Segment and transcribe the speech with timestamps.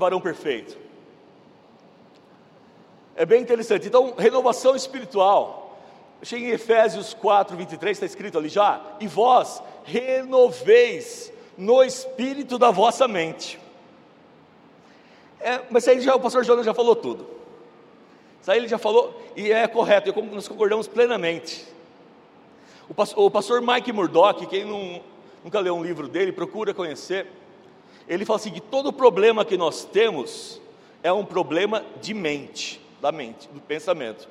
[0.00, 0.76] varão perfeito.
[3.14, 3.86] É bem interessante.
[3.86, 5.78] Então, renovação espiritual.
[6.22, 8.80] Chega em Efésios 4, 23, está escrito ali já.
[8.98, 13.58] E vós renoveis no espírito da vossa mente.
[15.38, 17.26] É, mas aí já, o pastor Jonas já falou tudo.
[18.40, 21.66] Isso aí ele já falou, e é correto, e como nós concordamos plenamente.
[22.88, 25.00] O pastor, o pastor Mike Murdock, quem não,
[25.44, 27.26] nunca leu um livro dele, procura conhecer.
[28.10, 30.60] Ele fala assim: que todo problema que nós temos
[31.00, 34.28] é um problema de mente, da mente, do pensamento.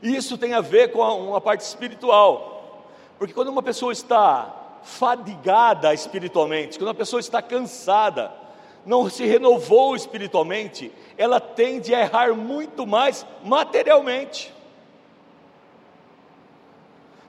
[0.00, 2.86] E isso tem a ver com a, uma parte espiritual,
[3.18, 8.32] porque quando uma pessoa está fadigada espiritualmente, quando a pessoa está cansada,
[8.86, 14.54] não se renovou espiritualmente, ela tende a errar muito mais materialmente.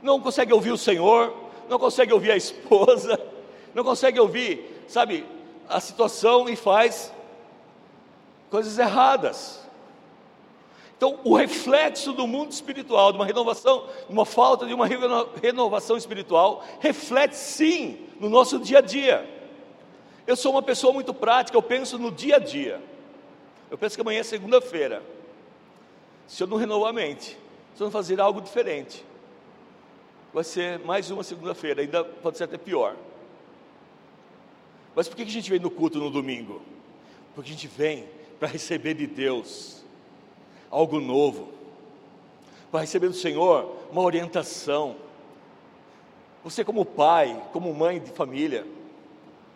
[0.02, 1.36] Não consegue ouvir o Senhor,
[1.68, 3.20] não consegue ouvir a esposa,
[3.74, 5.26] não consegue ouvir, sabe,
[5.68, 7.12] a situação e faz
[8.50, 9.60] coisas erradas.
[10.98, 14.86] Então, o reflexo do mundo espiritual, de uma renovação, uma falta de uma
[15.42, 19.28] renovação espiritual, reflete sim no nosso dia a dia.
[20.28, 22.80] Eu sou uma pessoa muito prática, eu penso no dia a dia.
[23.72, 25.02] Eu penso que amanhã é segunda-feira.
[26.28, 27.38] Se eu não renovar a mente,
[27.74, 29.04] se eu não fazer algo diferente,
[30.32, 32.96] vai ser mais uma segunda-feira, ainda pode ser até pior.
[34.96, 36.62] Mas por que a gente vem no culto no domingo?
[37.34, 38.06] Porque a gente vem
[38.40, 39.84] para receber de Deus
[40.70, 41.50] algo novo,
[42.72, 44.96] para receber do Senhor uma orientação.
[46.44, 48.66] Você, como pai, como mãe de família,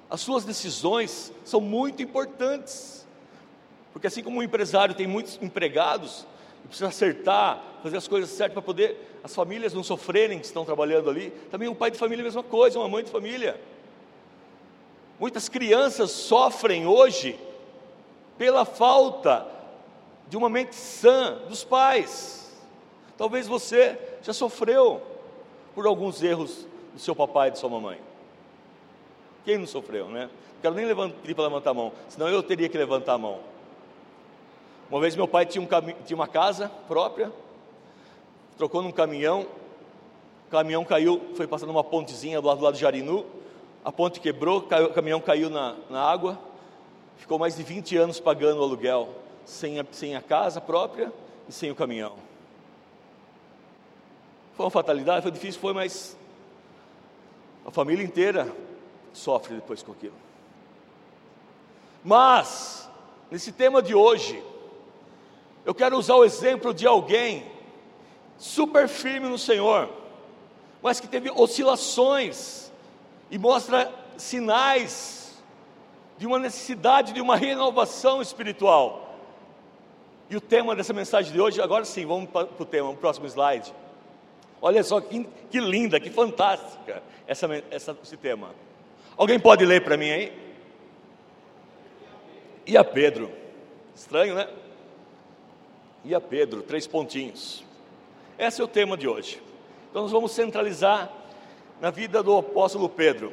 [0.10, 3.08] as suas decisões são muito importantes,
[3.92, 6.28] porque assim como o empresário tem muitos empregados,
[6.64, 10.64] e precisa acertar, fazer as coisas certas para poder as famílias não sofrerem que estão
[10.64, 13.60] trabalhando ali, também um pai de família é a mesma coisa, uma mãe de família.
[15.20, 17.40] Muitas crianças sofrem hoje
[18.38, 19.48] pela falta
[20.28, 22.54] de uma mente sã dos pais.
[23.18, 25.02] Talvez você já sofreu
[25.74, 28.00] por alguns erros do seu papai e de sua mamãe.
[29.46, 30.30] Quem não sofreu, né?
[30.56, 33.40] Não quero nem para levantar a mão, senão eu teria que levantar a mão.
[34.90, 35.68] Uma vez meu pai tinha, um
[36.06, 37.32] tinha uma casa própria,
[38.58, 39.46] trocou num caminhão,
[40.48, 43.26] o caminhão caiu, foi passando uma pontezinha do lado, do lado de Jarinu,
[43.86, 46.40] a ponte quebrou, caiu, o caminhão caiu na, na água,
[47.18, 49.14] ficou mais de 20 anos pagando o aluguel
[49.46, 51.14] sem a, sem a casa própria
[51.48, 52.16] e sem o caminhão.
[54.58, 56.18] Foi uma fatalidade, foi difícil, foi, mas
[57.64, 58.52] a família inteira
[59.14, 60.16] sofre depois com aquilo.
[62.04, 62.90] Mas,
[63.30, 64.44] nesse tema de hoje,
[65.64, 67.46] eu quero usar o exemplo de alguém
[68.36, 69.90] super firme no Senhor,
[70.82, 72.65] mas que teve oscilações
[73.30, 75.44] e mostra sinais
[76.18, 79.18] de uma necessidade de uma renovação espiritual.
[80.30, 83.28] E o tema dessa mensagem de hoje, agora sim, vamos para o tema, o próximo
[83.28, 83.74] slide.
[84.62, 88.50] Olha só que, que linda, que fantástica essa, essa, esse tema.
[89.18, 90.46] Alguém pode ler para mim aí?
[92.66, 93.32] E a Pedro.
[93.96, 94.48] Estranho, né?
[96.04, 97.64] E a Pedro, três pontinhos.
[98.38, 99.42] Esse é o tema de hoje.
[99.90, 101.12] Então nós vamos centralizar
[101.80, 103.32] na vida do apóstolo Pedro.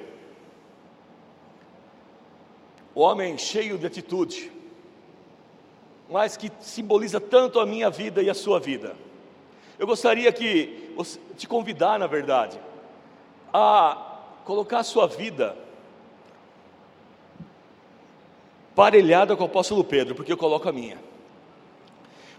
[2.94, 4.52] O homem cheio de atitude
[6.12, 8.94] mas que simboliza tanto a minha vida e a sua vida.
[9.78, 10.94] Eu gostaria que
[11.38, 12.60] te convidar, na verdade,
[13.52, 15.56] a colocar a sua vida
[18.74, 20.98] parelhada com o apóstolo Pedro, porque eu coloco a minha.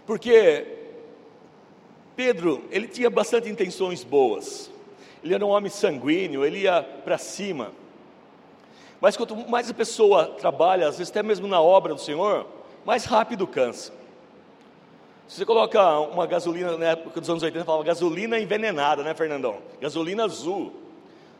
[0.06, 0.66] Porque
[2.14, 4.70] Pedro, ele tinha bastante intenções boas.
[5.24, 7.72] Ele era um homem sanguíneo, ele ia para cima.
[9.00, 12.46] Mas quanto mais a pessoa trabalha, às vezes até mesmo na obra do Senhor,
[12.84, 13.90] mais rápido cansa.
[15.26, 19.58] Se você coloca uma gasolina, na época dos anos 80, falava gasolina envenenada, né, Fernandão?
[19.80, 20.74] Gasolina azul.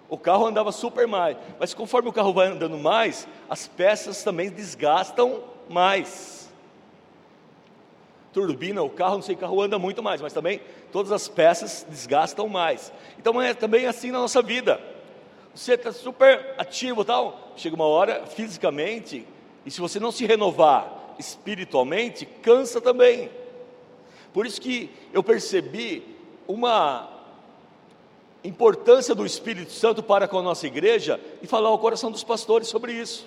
[0.09, 4.49] O carro andava super mais, mas conforme o carro vai andando mais, as peças também
[4.49, 6.44] desgastam mais.
[8.35, 10.61] Turbina, o carro, não sei, o carro anda muito mais, mas também
[10.91, 12.93] todas as peças desgastam mais.
[13.17, 14.81] Então é também assim na nossa vida.
[15.55, 19.25] Você está super ativo tal, chega uma hora fisicamente,
[19.65, 23.31] e se você não se renovar, espiritualmente, cansa também.
[24.33, 26.05] Por isso que eu percebi
[26.49, 27.09] uma
[28.43, 32.67] importância do Espírito Santo para com a nossa igreja e falar ao coração dos pastores
[32.67, 33.27] sobre isso.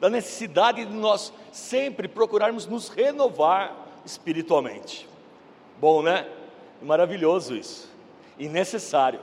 [0.00, 5.08] Da necessidade de nós sempre procurarmos nos renovar espiritualmente.
[5.80, 6.26] Bom, né?
[6.82, 7.90] Maravilhoso isso.
[8.38, 9.20] E necessário.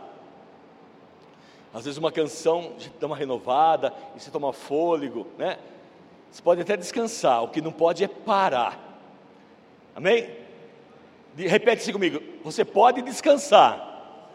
[1.74, 5.58] Às vezes uma canção dá uma renovada, e você toma fôlego, né?
[6.30, 8.80] Você pode até descansar, o que não pode é parar.
[9.96, 10.30] Amém?
[11.36, 12.22] Repete isso comigo.
[12.44, 14.30] Você pode descansar,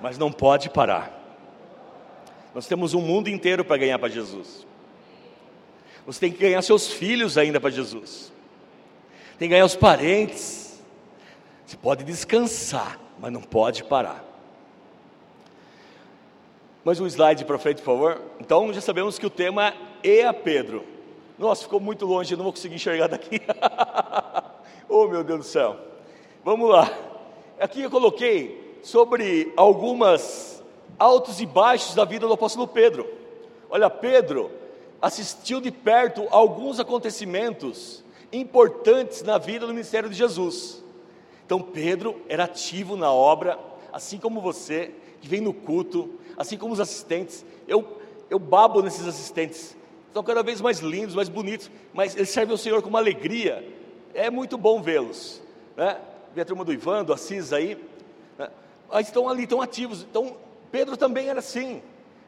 [0.00, 1.22] mas não pode parar.
[2.54, 4.66] Nós temos um mundo inteiro para ganhar para Jesus.
[6.06, 8.33] Você tem que ganhar seus filhos ainda para Jesus.
[9.44, 10.82] Tem que ganhar os parentes.
[11.66, 14.24] Você pode descansar, mas não pode parar.
[16.82, 18.22] Mais um slide para frente, por favor.
[18.40, 20.82] Então, já sabemos que o tema é a Pedro.
[21.38, 23.42] Nossa, ficou muito longe, eu não vou conseguir enxergar daqui.
[24.88, 25.76] oh, meu Deus do céu.
[26.42, 26.90] Vamos lá.
[27.60, 30.64] Aqui eu coloquei sobre algumas
[30.98, 33.06] altos e baixos da vida do apóstolo Pedro.
[33.68, 34.50] Olha, Pedro
[35.02, 38.02] assistiu de perto alguns acontecimentos
[38.40, 40.82] importantes na vida do ministério de Jesus.
[41.44, 43.58] Então, Pedro era ativo na obra,
[43.92, 47.44] assim como você, que vem no culto, assim como os assistentes.
[47.68, 47.98] Eu,
[48.30, 49.76] eu babo nesses assistentes,
[50.08, 53.66] estão cada vez mais lindos, mais bonitos, mas eles servem ao Senhor com uma alegria.
[54.14, 55.42] É muito bom vê-los.
[55.76, 55.98] Né?
[56.34, 57.76] Vê a turma do Ivan, do Assis aí.
[58.38, 58.48] Né?
[58.90, 60.02] Mas estão ali, estão ativos.
[60.02, 60.36] Então,
[60.70, 61.82] Pedro também era assim.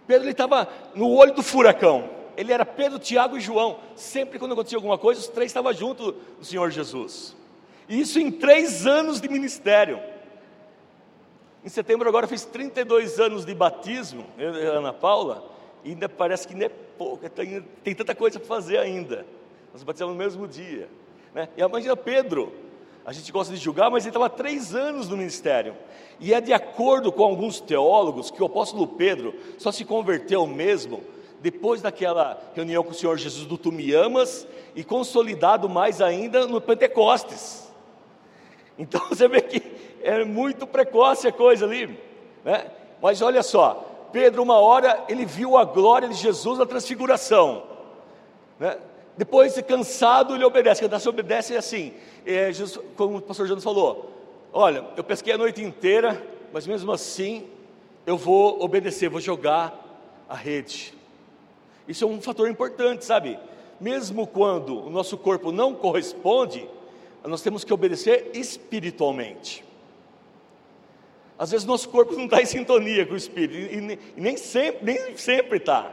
[0.06, 2.15] Pedro estava no olho do furacão.
[2.36, 3.78] Ele era Pedro, Tiago e João.
[3.94, 7.34] Sempre quando acontecia alguma coisa, os três estavam junto do Senhor Jesus.
[7.88, 10.00] E isso em três anos de ministério.
[11.64, 15.50] Em setembro agora fiz 32 anos de batismo, Ana Paula,
[15.82, 19.26] e ainda parece que não é pouco, tem, tem tanta coisa para fazer ainda.
[19.72, 20.88] Nós batizamos no mesmo dia.
[21.34, 21.48] Né?
[21.56, 22.52] E imagina Pedro,
[23.04, 25.74] a gente gosta de julgar, mas ele estava três anos no ministério.
[26.18, 31.02] E é de acordo com alguns teólogos que o apóstolo Pedro só se converteu mesmo
[31.40, 37.70] depois daquela reunião com o Senhor Jesus do Tumiamas e consolidado mais ainda no Pentecostes.
[38.78, 39.62] Então você vê que
[40.02, 41.98] é muito precoce a coisa ali,
[42.44, 42.70] né?
[43.00, 47.64] Mas olha só, Pedro, uma hora, ele viu a glória de Jesus na transfiguração,
[48.58, 48.78] né?
[49.16, 50.82] Depois, cansado, ele obedece.
[50.82, 51.94] Cantar se obedece é assim,
[52.24, 54.10] é, Jesus, como o pastor Jonas falou:
[54.52, 56.22] Olha, eu pesquei a noite inteira,
[56.52, 57.46] mas mesmo assim,
[58.06, 60.95] eu vou obedecer, vou jogar a rede.
[61.88, 63.38] Isso é um fator importante, sabe?
[63.80, 66.68] Mesmo quando o nosso corpo não corresponde,
[67.24, 69.64] nós temos que obedecer espiritualmente.
[71.38, 75.16] Às vezes nosso corpo não está em sintonia com o Espírito, e, nem sempre nem
[75.16, 75.92] sempre está.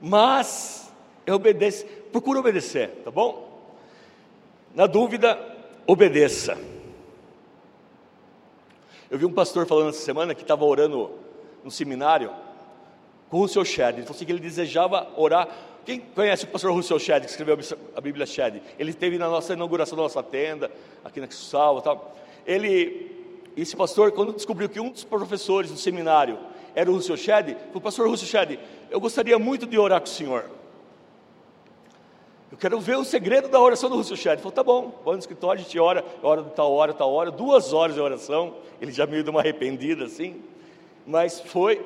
[0.00, 0.92] Mas
[1.26, 3.48] eu obedeço, procura obedecer, tá bom?
[4.74, 5.38] Na dúvida,
[5.86, 6.58] obedeça.
[9.10, 11.10] Eu vi um pastor falando essa semana que estava orando
[11.64, 12.30] no seminário
[13.30, 13.96] com o seu Shedd.
[13.96, 15.48] Ele falou assim que ele desejava orar.
[15.86, 17.58] Quem conhece o pastor Russell Shedd, que escreveu
[17.96, 18.60] a Bíblia Shedd?
[18.78, 20.70] Ele esteve na nossa inauguração da nossa tenda,
[21.04, 22.16] aqui na Salva tal.
[22.46, 23.18] Ele
[23.56, 26.38] esse pastor, quando descobriu que um dos professores do seminário
[26.74, 28.58] era o Russell Shedd, falou, pastor Russell Shedd,
[28.90, 30.44] eu gostaria muito de orar com o senhor.
[32.50, 34.34] Eu quero ver o segredo da oração do Russell Shedd.
[34.34, 37.12] Ele falou, tá bom, vamos no escritório, a gente ora, ora de tal hora, tal
[37.12, 38.54] hora, duas horas de oração.
[38.80, 40.42] Ele já meio de uma arrependida assim,
[41.06, 41.84] mas foi.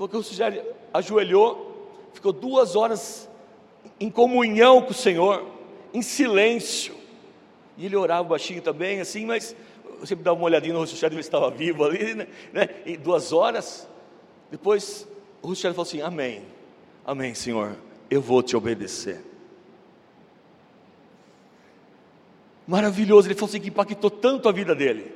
[0.00, 0.62] Falou que o Shedd
[0.94, 3.28] ajoelhou, ficou duas horas
[4.00, 5.44] em comunhão com o Senhor,
[5.92, 6.94] em silêncio.
[7.76, 9.54] E ele orava baixinho também, assim, mas
[9.84, 12.26] eu sempre dava uma olhadinha no Rochelle, ver se estava vivo ali, né?
[12.50, 12.68] né?
[12.86, 13.86] Em duas horas.
[14.50, 15.06] Depois
[15.42, 16.46] o Rochelle falou assim: Amém,
[17.04, 17.76] Amém, Senhor,
[18.10, 19.22] eu vou te obedecer.
[22.66, 25.12] Maravilhoso, ele falou assim que impactou tanto a vida dele,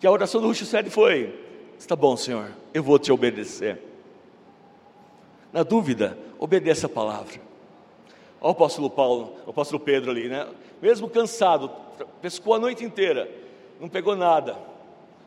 [0.00, 1.49] que a oração do Rochelle foi:
[1.80, 3.80] Está bom, Senhor, eu vou te obedecer.
[5.50, 7.40] Na dúvida, obedeça a palavra.
[8.38, 10.46] Olha o apóstolo Paulo, o apóstolo Pedro ali, né?
[10.80, 11.70] Mesmo cansado,
[12.20, 13.30] pescou a noite inteira,
[13.80, 14.58] não pegou nada,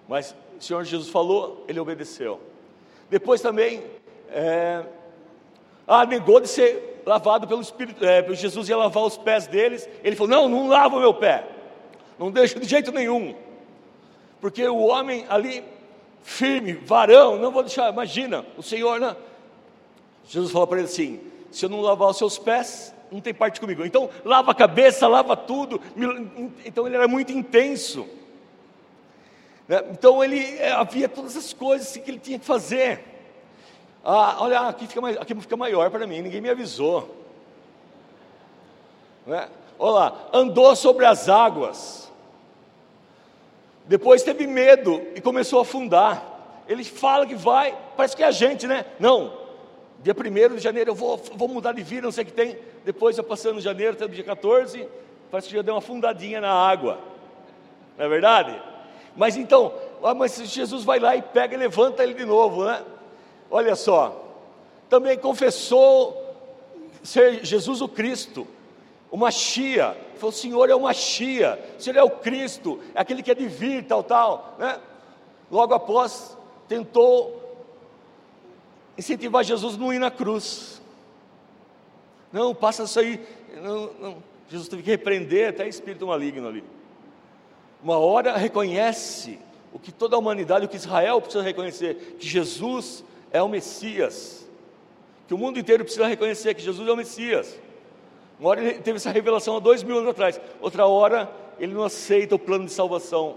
[0.07, 2.39] mas o Senhor Jesus falou, ele obedeceu.
[3.09, 3.83] Depois também,
[4.29, 4.85] é,
[5.87, 10.15] ah, negou de ser lavado pelo Espírito, é, Jesus ia lavar os pés deles, ele
[10.15, 11.45] falou: Não, não lava o meu pé,
[12.19, 13.35] não deixa de jeito nenhum,
[14.39, 15.72] porque o homem ali,
[16.23, 19.15] firme, varão, não vou deixar, imagina, o Senhor, né?
[20.25, 21.19] Jesus falou para ele assim:
[21.51, 23.85] Se eu não lavar os seus pés, não tem parte comigo.
[23.85, 25.79] Então, lava a cabeça, lava tudo.
[26.65, 28.07] Então, ele era muito intenso.
[29.67, 29.81] Né?
[29.91, 33.03] Então ele é, havia todas as coisas que ele tinha que fazer.
[34.03, 37.23] Ah, olha, aqui fica, aqui fica maior para mim, ninguém me avisou.
[39.25, 39.47] Né?
[39.79, 42.02] Olha lá, andou sobre as águas.
[43.85, 46.63] Depois teve medo e começou a afundar.
[46.67, 48.85] Ele fala que vai, parece que é a gente, né?
[48.99, 49.33] Não,
[49.99, 52.57] dia 1 de janeiro eu vou, vou mudar de vida, não sei o que tem.
[52.85, 54.87] Depois, eu passando janeiro até o dia 14,
[55.31, 56.99] parece que já deu uma afundadinha na água.
[57.97, 58.61] Não é verdade?
[59.15, 59.73] Mas então,
[60.03, 62.83] ah, mas Jesus vai lá e pega e levanta ele de novo, né?
[63.49, 64.23] Olha só,
[64.89, 66.21] também confessou
[67.03, 68.47] ser Jesus o Cristo,
[69.13, 69.95] o Machia.
[70.09, 73.29] Ele falou: o Senhor é o Machia, o Senhor é o Cristo, é aquele que
[73.29, 74.55] é de vir, tal, tal.
[74.57, 74.79] Né?
[75.51, 76.35] Logo após,
[76.67, 77.39] tentou
[78.97, 80.81] incentivar Jesus a não ir na cruz.
[82.31, 83.23] Não, passa isso aí.
[83.61, 84.23] Não, não.
[84.49, 86.63] Jesus teve que repreender até espírito maligno ali.
[87.83, 89.37] Uma hora reconhece
[89.71, 94.47] o que toda a humanidade, o que Israel precisa reconhecer, que Jesus é o Messias.
[95.27, 97.59] Que o mundo inteiro precisa reconhecer que Jesus é o Messias.
[98.39, 101.83] Uma hora ele teve essa revelação há dois mil anos atrás, outra hora ele não
[101.83, 103.35] aceita o plano de salvação.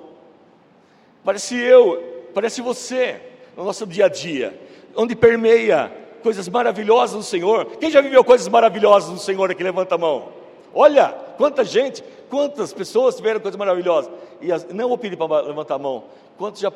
[1.25, 3.21] Parece eu, parece você,
[3.57, 4.59] no nosso dia a dia,
[4.95, 7.67] onde permeia coisas maravilhosas do Senhor.
[7.79, 9.63] Quem já viveu coisas maravilhosas do Senhor aqui?
[9.63, 10.33] Levanta a mão.
[10.75, 14.11] Olha, quanta gente, quantas pessoas tiveram coisas maravilhosas.
[14.41, 16.05] E as, não vou pedir para levantar a mão.
[16.37, 16.73] Quantos já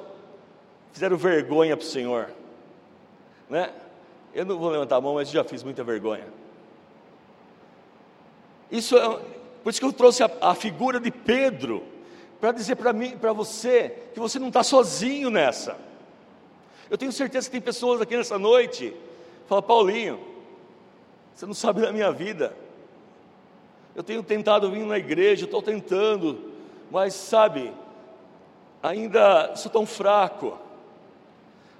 [0.92, 2.30] fizeram vergonha para o Senhor?
[3.48, 3.70] Né?
[4.34, 6.24] Eu não vou levantar a mão, mas já fiz muita vergonha.
[8.70, 9.20] Isso é,
[9.62, 11.84] por isso que eu trouxe a, a figura de Pedro,
[12.40, 15.76] para dizer para mim, para você, que você não está sozinho nessa.
[16.88, 18.94] Eu tenho certeza que tem pessoas aqui nessa noite,
[19.46, 20.20] fala, Paulinho,
[21.34, 22.56] você não sabe da minha vida.
[23.94, 26.52] Eu tenho tentado vir na igreja, estou tentando,
[26.90, 27.72] mas sabe,
[28.82, 30.58] ainda sou tão fraco.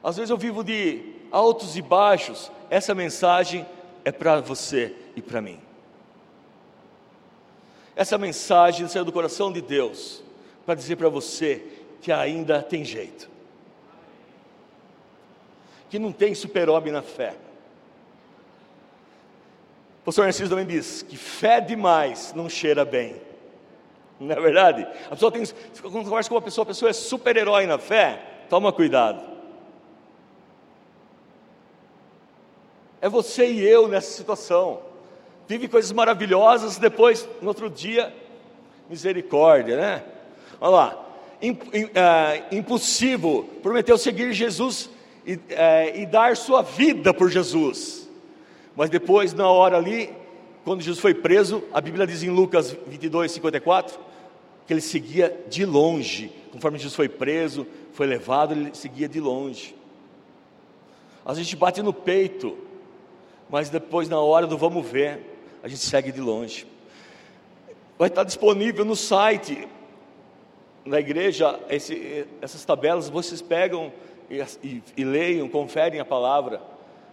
[0.03, 2.51] Às vezes eu vivo de altos e baixos.
[2.69, 3.67] Essa mensagem
[4.05, 5.61] é para você e para mim.
[7.95, 10.23] Essa mensagem saiu do coração de Deus
[10.65, 11.63] para dizer para você
[12.01, 13.29] que ainda tem jeito,
[15.89, 17.35] que não tem super-homem na fé.
[20.01, 23.21] O pastor Narciso também diz que fé demais não cheira bem.
[24.19, 24.87] Não é verdade?
[25.07, 25.43] A pessoa tem,
[25.83, 29.23] quando conversa com uma pessoa, a pessoa é super-herói na fé, toma cuidado.
[33.01, 34.90] É você e eu nessa situação.
[35.51, 38.15] Vive coisas maravilhosas, depois, no outro dia,
[38.89, 40.05] misericórdia, né?
[40.61, 41.07] Olha lá.
[41.43, 44.89] Uh, impossível, prometeu seguir Jesus
[45.27, 45.41] e, uh,
[45.97, 48.09] e dar sua vida por Jesus.
[48.77, 50.15] Mas depois, na hora ali,
[50.65, 53.99] quando Jesus foi preso, a Bíblia diz em Lucas 22, 54,
[54.69, 56.31] que ele seguia de longe.
[56.53, 59.75] Conforme Jesus foi preso, foi levado, ele seguia de longe.
[61.27, 62.57] A gente bate no peito,
[63.49, 65.30] mas depois, na hora do vamos ver,
[65.63, 66.67] a gente segue de longe.
[67.99, 69.69] Vai estar disponível no site
[70.85, 73.93] na igreja esse, essas tabelas, vocês pegam
[74.31, 76.63] e, e, e, leiam, conferem a palavra,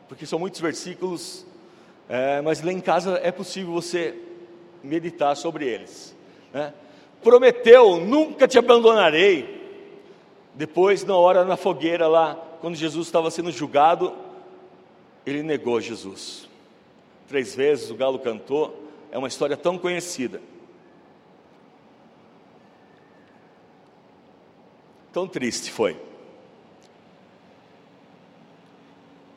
[0.07, 1.45] porque são muitos versículos,
[2.07, 4.15] é, mas lá em casa é possível você
[4.83, 6.15] meditar sobre eles.
[6.53, 6.73] Né?
[7.21, 9.57] Prometeu, nunca te abandonarei.
[10.53, 14.13] Depois, na hora na fogueira lá, quando Jesus estava sendo julgado,
[15.25, 16.46] ele negou Jesus.
[17.27, 20.41] Três vezes o galo cantou, é uma história tão conhecida.
[25.12, 25.98] Tão triste foi.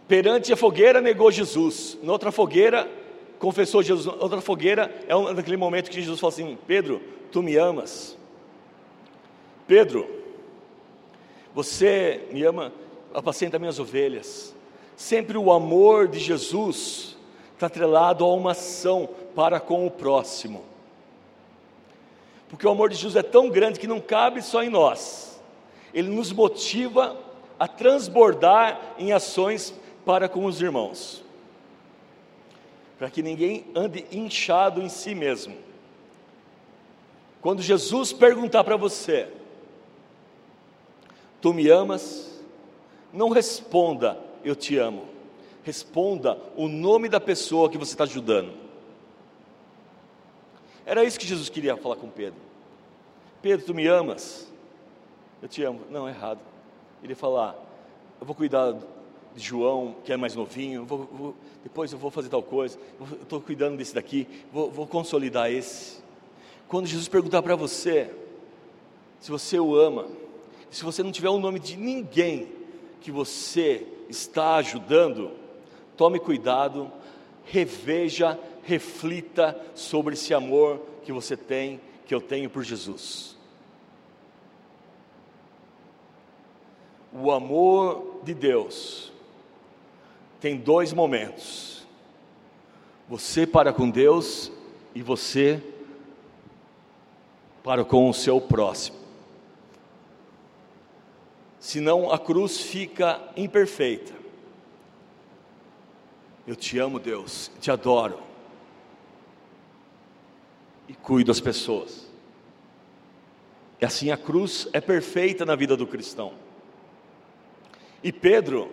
[0.07, 1.99] Perante a fogueira negou Jesus.
[2.03, 2.89] Na outra fogueira
[3.39, 4.07] confessou Jesus.
[4.21, 7.01] Outra fogueira é um, naquele momento que Jesus falou assim: Pedro,
[7.33, 8.17] tu me amas.
[9.67, 10.09] Pedro,
[11.55, 12.73] você me ama,
[13.15, 14.55] apacenta minhas ovelhas.
[14.97, 17.17] Sempre o amor de Jesus
[17.61, 20.65] está atrelado a uma ação para com o próximo.
[22.49, 25.39] Porque o amor de Jesus é tão grande que não cabe só em nós.
[25.93, 27.19] Ele nos motiva
[27.59, 29.75] a transbordar em ações
[30.07, 31.23] para com os irmãos.
[32.99, 35.55] Para que ninguém ande inchado em si mesmo.
[37.43, 39.29] Quando Jesus perguntar para você:
[41.43, 42.43] Tu me amas?
[43.13, 45.10] Não responda eu te amo.
[45.63, 48.53] Responda o nome da pessoa que você está ajudando.
[50.87, 52.41] Era isso que Jesus queria falar com Pedro.
[53.43, 54.51] Pedro, tu me amas?
[55.41, 55.81] Eu te amo.
[55.91, 56.41] Não, é errado.
[57.03, 57.57] Ele ia falar,
[58.21, 58.73] eu vou cuidar
[59.35, 62.79] de João, que é mais novinho, vou, vou, depois eu vou fazer tal coisa,
[63.23, 66.03] estou cuidando desse daqui, vou, vou consolidar esse.
[66.69, 68.11] Quando Jesus perguntar para você,
[69.21, 70.09] se você o ama,
[70.71, 72.49] se você não tiver o nome de ninguém
[73.01, 75.33] que você está ajudando,
[76.01, 76.91] tome cuidado,
[77.45, 83.37] reveja, reflita sobre esse amor que você tem, que eu tenho por Jesus.
[87.13, 89.13] O amor de Deus
[90.41, 91.87] tem dois momentos:
[93.07, 94.51] você para com Deus
[94.95, 95.63] e você
[97.63, 98.99] para com o seu próximo
[101.59, 104.20] senão a cruz fica imperfeita.
[106.47, 108.21] Eu te amo, Deus, te adoro,
[110.89, 112.11] e cuido das pessoas.
[113.81, 116.33] E assim a cruz é perfeita na vida do cristão.
[118.03, 118.73] E Pedro,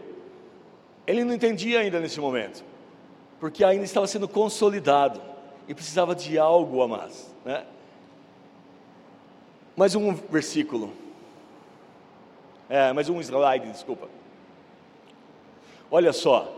[1.06, 2.64] ele não entendia ainda nesse momento,
[3.40, 5.22] porque ainda estava sendo consolidado
[5.68, 7.34] e precisava de algo a mais.
[7.46, 7.66] Né?
[9.76, 10.92] Mais um versículo.
[12.68, 14.10] É, mais um slide, desculpa.
[15.92, 16.57] Olha só,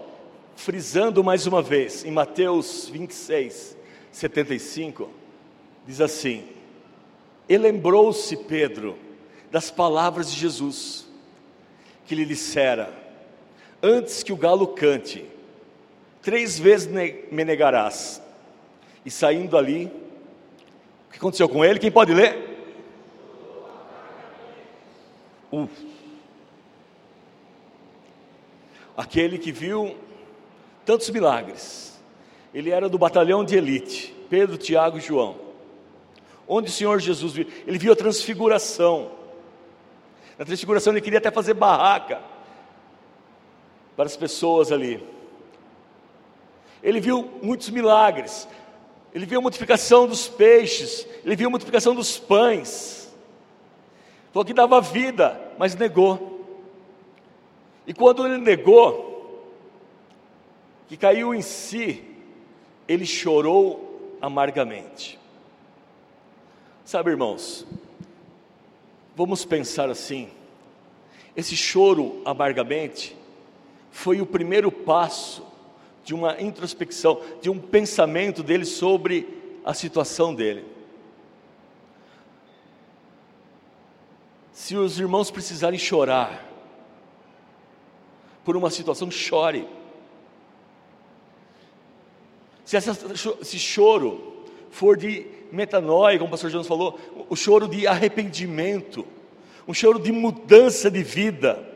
[0.59, 3.77] frisando mais uma vez, em Mateus 26,
[4.11, 5.09] 75,
[5.87, 6.45] diz assim:
[7.47, 8.97] E lembrou-se Pedro
[9.49, 11.07] das palavras de Jesus,
[12.05, 12.93] que lhe dissera:
[13.81, 15.25] Antes que o galo cante,
[16.21, 18.21] três vezes me negarás.
[19.05, 21.79] E saindo ali, o que aconteceu com ele?
[21.79, 22.37] Quem pode ler?
[25.53, 25.69] Um.
[28.97, 29.95] Aquele que viu
[30.89, 32.01] tantos milagres.
[32.51, 35.35] Ele era do batalhão de elite, Pedro, Tiago e João.
[36.47, 39.11] Onde o Senhor Jesus viu, ele viu a transfiguração.
[40.35, 42.19] Na transfiguração ele queria até fazer barraca
[43.95, 44.99] para as pessoas ali.
[46.81, 48.47] Ele viu muitos milagres.
[49.13, 53.15] Ele viu a multiplicação dos peixes, ele viu a multiplicação dos pães.
[54.33, 56.47] Falou que dava vida, mas negou.
[57.85, 59.08] E quando ele negou,
[60.89, 62.03] que caiu em si,
[62.87, 65.19] ele chorou amargamente.
[66.83, 67.63] Sabe, irmãos,
[69.15, 70.29] vamos pensar assim:
[71.37, 73.15] esse choro amargamente
[73.91, 75.45] foi o primeiro passo
[76.03, 80.65] de uma introspecção, de um pensamento dele sobre a situação dele.
[84.51, 86.49] Se os irmãos precisarem chorar
[88.43, 89.67] por uma situação, chore.
[92.69, 99.07] Se esse choro for de metanoia, como o pastor Jonas falou, o choro de arrependimento,
[99.67, 101.67] um choro de mudança de vida,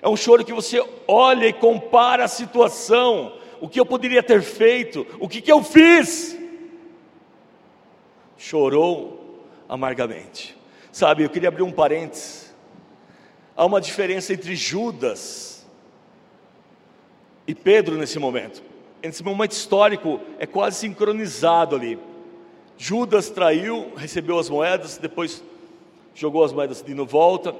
[0.00, 4.40] é um choro que você olha e compara a situação, o que eu poderia ter
[4.40, 6.34] feito, o que, que eu fiz.
[8.38, 10.56] Chorou amargamente.
[10.90, 12.54] Sabe, eu queria abrir um parênteses.
[13.54, 15.68] Há uma diferença entre Judas
[17.46, 18.62] e Pedro nesse momento.
[19.02, 21.98] Esse momento histórico é quase sincronizado ali.
[22.76, 25.42] Judas traiu, recebeu as moedas, depois
[26.14, 27.54] jogou as moedas de volta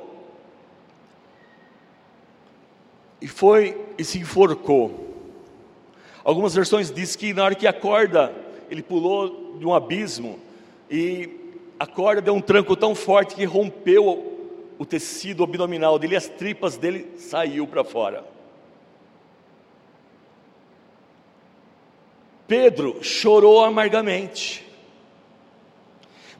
[3.21, 5.07] e foi e se enforcou.
[6.25, 8.33] Algumas versões diz que na hora que a corda,
[8.71, 10.39] ele pulou de um abismo
[10.91, 11.31] e
[11.79, 14.39] a corda deu um tranco tão forte que rompeu
[14.79, 18.25] o tecido abdominal dele, e as tripas dele saiu para fora.
[22.49, 24.67] Pedro chorou amargamente.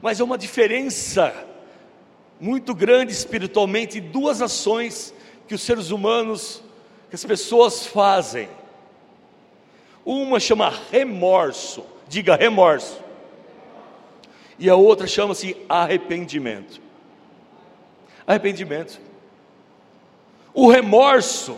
[0.01, 1.33] Mas há uma diferença
[2.39, 5.13] muito grande espiritualmente, duas ações
[5.47, 6.63] que os seres humanos
[7.09, 8.49] que as pessoas fazem.
[10.03, 12.99] Uma chama remorso, diga remorso.
[14.57, 16.81] E a outra chama-se arrependimento.
[18.25, 18.99] Arrependimento.
[20.53, 21.57] O remorso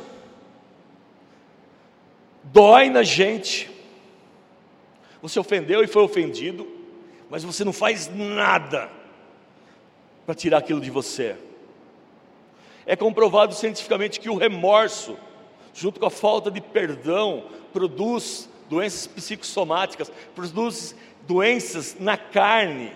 [2.44, 3.70] dói na gente.
[5.22, 6.68] Você ofendeu e foi ofendido,
[7.30, 8.90] mas você não faz nada
[10.26, 11.36] para tirar aquilo de você.
[12.86, 15.18] É comprovado cientificamente que o remorso
[15.74, 20.96] junto com a falta de perdão, produz doenças psicossomáticas, produz
[21.28, 22.92] doenças na carne,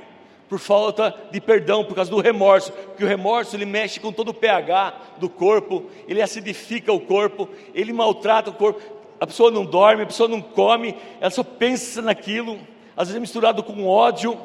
[0.47, 4.29] por falta de perdão, por causa do remorso, porque o remorso ele mexe com todo
[4.29, 8.79] o pH do corpo, ele acidifica o corpo, ele maltrata o corpo,
[9.19, 12.59] a pessoa não dorme, a pessoa não come, ela só pensa naquilo,
[12.95, 14.37] às vezes é misturado com ódio,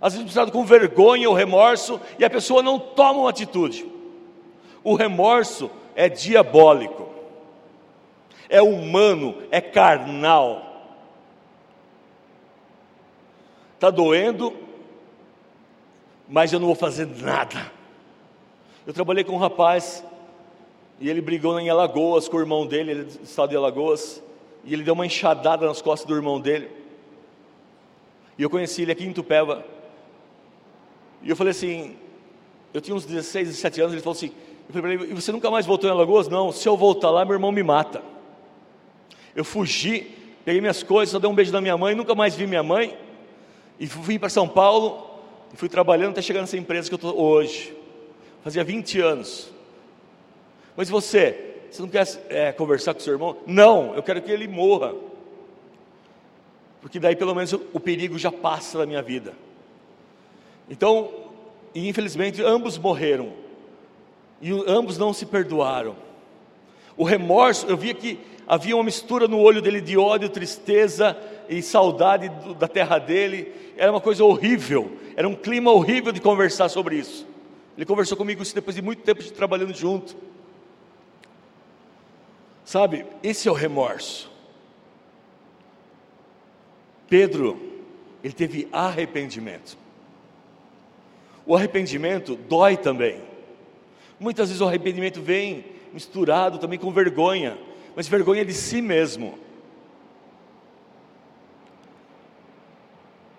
[0.00, 3.86] às vezes é misturado com vergonha ou remorso, e a pessoa não toma uma atitude.
[4.84, 7.08] O remorso é diabólico
[8.48, 10.64] é humano, é carnal.
[13.74, 14.56] Está doendo,
[16.28, 17.70] mas eu não vou fazer nada.
[18.86, 20.02] Eu trabalhei com um rapaz,
[21.00, 24.22] e ele brigou em Alagoas com o irmão dele, ele do estado de Alagoas,
[24.64, 26.68] e ele deu uma enxadada nas costas do irmão dele.
[28.36, 29.64] E eu conheci ele aqui em Tupéva.
[31.22, 31.96] E eu falei assim,
[32.74, 34.32] eu tinha uns 16, 17 anos, ele falou assim,
[34.68, 36.28] eu falei ele, e você nunca mais voltou em Alagoas?
[36.28, 38.02] Não, se eu voltar lá, meu irmão me mata.
[39.34, 42.46] Eu fugi, peguei minhas coisas, só dei um beijo na minha mãe, nunca mais vi
[42.46, 42.96] minha mãe.
[43.78, 45.08] E vim para São Paulo
[45.54, 47.76] e fui trabalhando até chegar nessa empresa que eu estou hoje.
[48.42, 49.57] Fazia 20 anos.
[50.78, 53.36] Mas você, você não quer é, conversar com seu irmão?
[53.44, 54.94] Não, eu quero que ele morra.
[56.80, 59.34] porque daí pelo menos o perigo já passa da minha vida.
[60.70, 61.10] Então,
[61.74, 63.32] e infelizmente ambos morreram,
[64.40, 65.96] e ambos não se perdoaram.
[66.96, 71.60] O remorso, eu via que havia uma mistura no olho dele de ódio, tristeza e
[71.60, 76.68] saudade do, da terra dele, era uma coisa horrível, era um clima horrível de conversar
[76.68, 77.26] sobre isso.
[77.76, 80.28] Ele conversou comigo isso depois de muito tempo de trabalhando junto.
[82.68, 84.30] Sabe, esse é o remorso.
[87.08, 87.58] Pedro,
[88.22, 89.78] ele teve arrependimento.
[91.46, 93.22] O arrependimento dói também.
[94.20, 97.56] Muitas vezes o arrependimento vem misturado também com vergonha,
[97.96, 99.38] mas vergonha de si mesmo.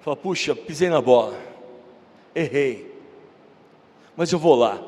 [0.02, 1.40] Fala, puxa, pisei na bola,
[2.34, 3.00] errei,
[4.18, 4.84] mas eu vou lá,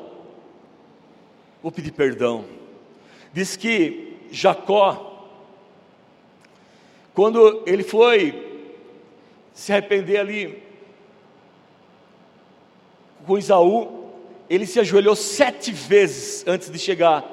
[1.62, 2.44] vou pedir perdão.
[3.32, 5.28] Diz que Jacó,
[7.14, 8.70] quando ele foi
[9.52, 10.62] se arrepender ali
[13.26, 14.08] com Isaú,
[14.48, 17.24] ele se ajoelhou sete vezes antes de chegar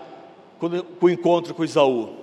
[0.59, 2.17] com o encontro com Isaú.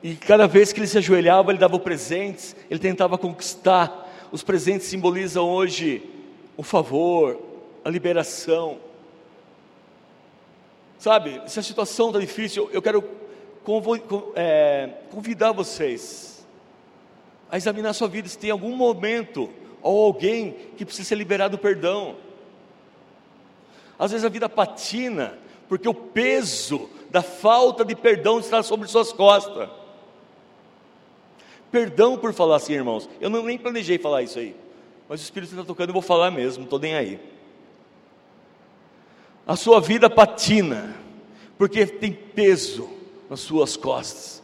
[0.00, 4.08] E cada vez que ele se ajoelhava, ele dava presentes, ele tentava conquistar.
[4.30, 6.02] Os presentes simbolizam hoje
[6.56, 7.36] o favor,
[7.84, 8.78] a liberação.
[10.98, 13.04] Sabe, se a situação está difícil, eu quero
[14.34, 16.44] é, convidar vocês
[17.48, 19.48] a examinar a sua vida, se tem algum momento
[19.80, 22.16] ou alguém que precisa ser liberado do perdão.
[23.96, 29.12] Às vezes a vida patina, porque o peso da falta de perdão está sobre suas
[29.12, 29.68] costas.
[31.70, 33.08] Perdão por falar assim, irmãos.
[33.20, 34.56] Eu não nem planejei falar isso aí,
[35.08, 37.37] mas o Espírito está tocando, eu vou falar mesmo, estou nem aí
[39.48, 40.94] a sua vida patina,
[41.56, 42.86] porque tem peso
[43.30, 44.42] nas suas costas.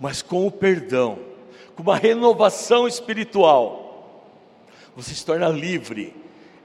[0.00, 1.18] Mas com o perdão,
[1.74, 4.24] com uma renovação espiritual,
[4.96, 6.16] você se torna livre,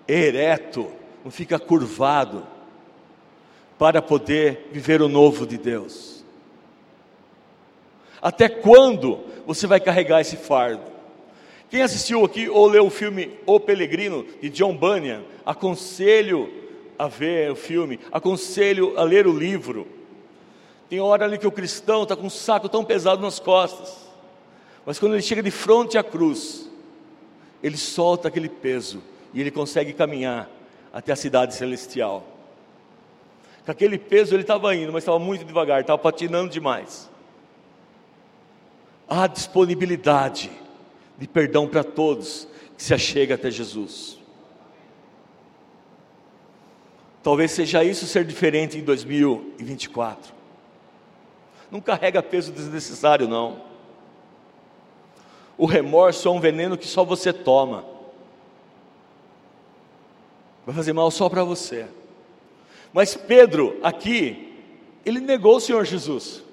[0.07, 0.89] ereto,
[1.21, 2.47] não fica curvado,
[3.77, 6.23] para poder viver o novo de Deus.
[8.21, 10.90] Até quando você vai carregar esse fardo?
[11.71, 16.51] Quem assistiu aqui ou leu o filme O Pelegrino, de John Bunyan, aconselho
[16.99, 19.87] a ver o filme, aconselho a ler o livro.
[20.89, 24.05] Tem hora ali que o cristão está com um saco tão pesado nas costas,
[24.85, 26.69] mas quando ele chega de frente à cruz,
[27.63, 29.01] ele solta aquele peso
[29.33, 30.49] e ele consegue caminhar
[30.91, 32.27] até a cidade celestial.
[33.65, 37.09] Com aquele peso ele estava indo, mas estava muito devagar, estava patinando demais.
[39.07, 40.51] Há disponibilidade
[41.21, 44.17] de perdão para todos que se achega até Jesus.
[47.21, 50.33] Talvez seja isso ser diferente em 2024.
[51.69, 53.61] Não carrega peso desnecessário, não.
[55.55, 57.85] O remorso é um veneno que só você toma.
[60.65, 61.85] Vai fazer mal só para você.
[62.91, 64.57] Mas Pedro, aqui,
[65.05, 66.43] ele negou o Senhor Jesus.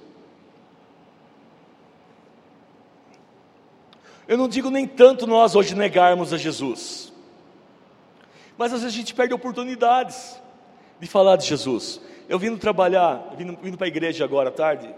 [4.29, 7.11] Eu não digo nem tanto nós hoje negarmos a Jesus,
[8.59, 10.39] mas às vezes a gente perde oportunidades
[11.01, 11.99] de falar de Jesus.
[12.29, 14.95] Eu vindo trabalhar, vindo, vindo para a igreja agora à tarde,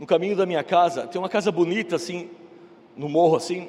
[0.00, 2.28] no caminho da minha casa, tem uma casa bonita assim,
[2.96, 3.68] no morro assim,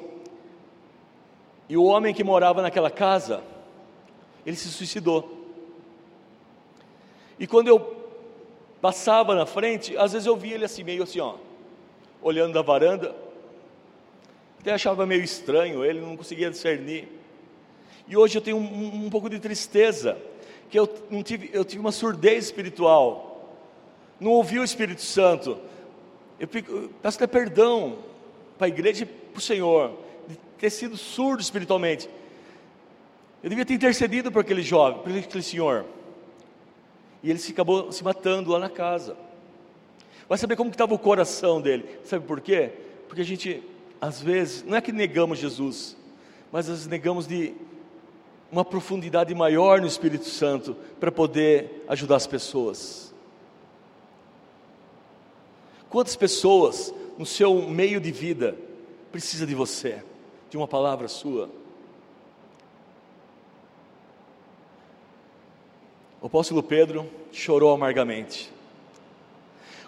[1.68, 3.40] e o homem que morava naquela casa,
[4.44, 5.46] ele se suicidou.
[7.38, 7.78] E quando eu
[8.80, 11.36] passava na frente, às vezes eu via ele assim, meio assim, ó,
[12.20, 13.14] olhando da varanda,
[14.66, 17.06] até achava meio estranho, ele não conseguia discernir.
[18.08, 20.18] E hoje eu tenho um, um pouco de tristeza,
[20.68, 23.48] que eu, não tive, eu tive uma surdez espiritual,
[24.18, 25.56] não ouvi o Espírito Santo.
[26.40, 27.98] Eu peço até perdão
[28.58, 32.10] para a igreja e para o Senhor, de ter sido surdo espiritualmente.
[33.44, 35.84] Eu devia ter intercedido por aquele jovem, por aquele senhor.
[37.22, 39.16] E ele se acabou se matando lá na casa.
[40.28, 41.84] Vai saber como estava o coração dele.
[42.02, 42.72] Sabe por quê?
[43.06, 43.62] Porque a gente
[44.00, 45.96] às vezes, não é que negamos Jesus,
[46.52, 47.54] mas nós negamos de
[48.50, 53.14] uma profundidade maior no Espírito Santo para poder ajudar as pessoas.
[55.88, 58.56] Quantas pessoas no seu meio de vida
[59.10, 60.02] precisa de você,
[60.50, 61.48] de uma palavra sua?
[66.20, 68.52] O apóstolo Pedro chorou amargamente.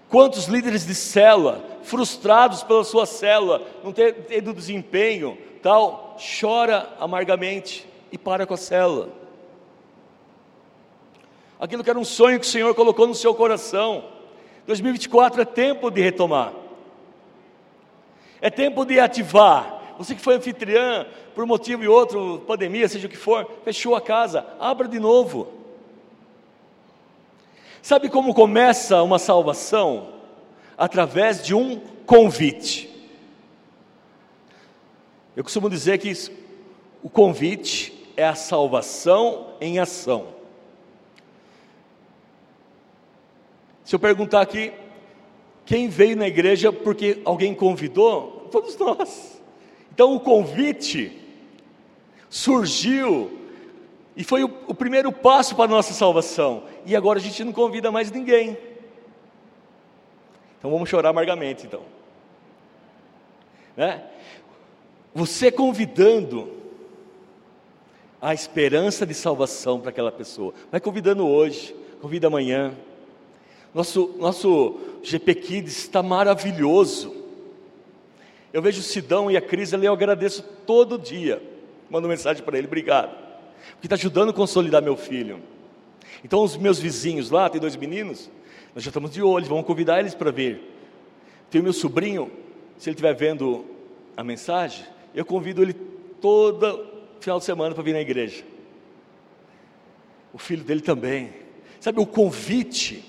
[0.09, 7.89] Quantos líderes de célula, frustrados pela sua célula, não ter tido desempenho, tal, chora amargamente
[8.13, 9.09] e para com a célula.
[11.59, 14.05] Aquilo que era um sonho que o Senhor colocou no seu coração,
[14.67, 16.53] 2024 é tempo de retomar.
[18.41, 19.97] É tempo de ativar.
[19.99, 24.01] Você que foi anfitriã, por motivo e outro, pandemia, seja o que for, fechou a
[24.01, 25.49] casa, abra de novo.
[27.83, 30.18] Sabe como começa uma salvação?
[30.79, 32.89] Através de um convite.
[35.37, 36.13] Eu costumo dizer que
[37.03, 40.29] o convite é a salvação em ação.
[43.85, 44.73] Se eu perguntar aqui,
[45.65, 48.49] quem veio na igreja porque alguém convidou?
[48.51, 49.41] Todos nós.
[49.93, 51.21] Então o convite
[52.31, 53.39] surgiu
[54.17, 56.65] e foi o, o primeiro passo para a nossa salvação.
[56.85, 58.57] E agora a gente não convida mais ninguém.
[60.59, 61.83] Então vamos chorar amargamente, então.
[63.77, 64.03] Né?
[65.15, 66.59] Você convidando
[68.21, 70.53] a esperança de salvação para aquela pessoa.
[70.71, 72.75] Vai convidando hoje, convida amanhã.
[73.73, 77.15] Nosso, nosso GP Kids está maravilhoso.
[78.53, 81.41] Eu vejo o Sidão e a Cris eu agradeço todo dia.
[81.89, 83.17] Mando mensagem para ele, obrigado.
[83.73, 85.41] Porque está ajudando a consolidar meu filho.
[86.25, 88.29] Então, os meus vizinhos lá, tem dois meninos,
[88.75, 90.61] nós já estamos de olho, vamos convidar eles para vir.
[91.51, 92.31] Tem o meu sobrinho,
[92.77, 93.65] se ele estiver vendo
[94.17, 96.87] a mensagem, eu convido ele todo
[97.21, 98.45] final de semana para vir na igreja.
[100.33, 101.33] O filho dele também.
[101.81, 103.05] Sabe, o convite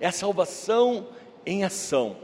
[0.00, 1.08] é a salvação
[1.46, 2.16] em ação.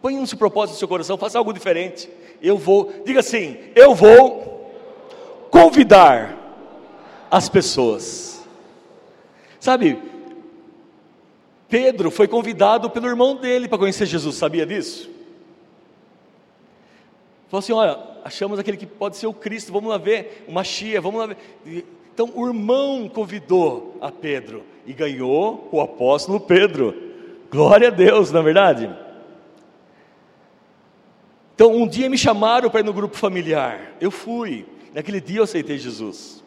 [0.00, 2.08] Põe um propósito no seu coração, faça algo diferente.
[2.40, 4.70] Eu vou, diga assim: eu vou
[5.50, 6.36] convidar
[7.30, 8.44] as pessoas.
[9.58, 9.98] Sabe,
[11.74, 15.10] Pedro foi convidado pelo irmão dele para conhecer Jesus, sabia disso?
[17.48, 21.00] Falou assim: olha, achamos aquele que pode ser o Cristo, vamos lá ver, uma chia,
[21.00, 21.34] vamos lá
[21.64, 21.84] ver.
[22.14, 26.94] Então o irmão convidou a Pedro e ganhou o apóstolo Pedro.
[27.50, 28.96] Glória a Deus, na é verdade.
[31.56, 33.94] Então um dia me chamaram para ir no grupo familiar.
[34.00, 34.64] Eu fui.
[34.94, 36.40] Naquele dia eu aceitei Jesus.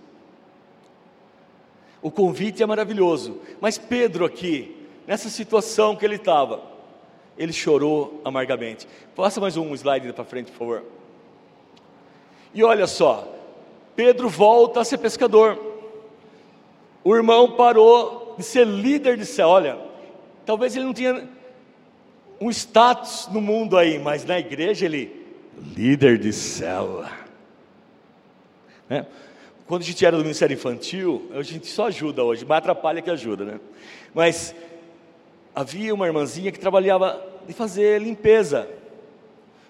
[2.01, 4.76] O convite é maravilhoso, mas Pedro aqui,
[5.07, 6.61] nessa situação que ele estava,
[7.37, 8.87] ele chorou amargamente.
[9.15, 10.83] Passa mais um slide para frente, por favor.
[12.53, 13.33] E olha só,
[13.95, 15.57] Pedro volta a ser pescador.
[17.03, 19.47] O irmão parou de ser líder de céu.
[19.47, 19.77] Olha,
[20.45, 21.27] talvez ele não tinha
[22.39, 25.25] um status no mundo aí, mas na igreja ele
[25.75, 27.11] líder de célula.
[28.89, 29.05] Né?
[29.65, 33.09] Quando a gente era do Ministério Infantil, a gente só ajuda hoje, mas atrapalha que
[33.09, 33.59] ajuda, né?
[34.13, 34.55] Mas
[35.57, 38.69] havia uma irmãzinha que trabalhava de fazer limpeza,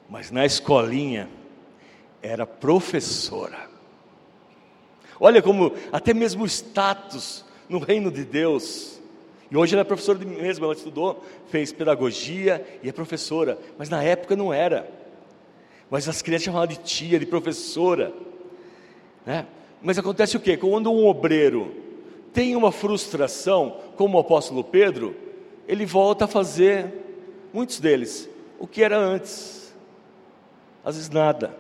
[0.10, 1.30] mas na escolinha
[2.22, 3.70] era professora.
[5.18, 9.00] Olha como até mesmo o status no reino de Deus.
[9.50, 13.58] E hoje ela é professora de mim mesma, ela estudou, fez pedagogia e é professora,
[13.78, 14.92] mas na época não era.
[15.90, 18.12] Mas as crianças chamavam de tia, de professora.
[19.26, 19.48] Né?
[19.82, 20.58] Mas acontece o quê?
[20.58, 21.74] Quando um obreiro
[22.34, 25.27] tem uma frustração, como o apóstolo Pedro,
[25.68, 26.94] ele volta a fazer,
[27.52, 29.76] muitos deles, o que era antes.
[30.84, 31.56] Às vezes nada.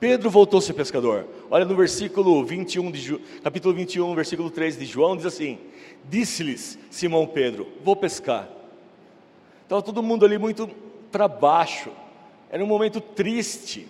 [0.00, 1.26] Pedro voltou a ser pescador.
[1.50, 5.58] Olha no versículo 21 de capítulo 21, versículo 3 de João, diz assim:
[6.08, 8.48] Disse-lhes Simão Pedro: Vou pescar.
[9.62, 10.70] Estava todo mundo ali muito
[11.12, 11.90] para baixo.
[12.50, 13.86] Era um momento triste.